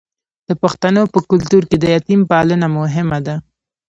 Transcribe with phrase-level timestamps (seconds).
[0.47, 3.35] د پښتنو په کلتور کې د یتیم پالنه مهمه ده.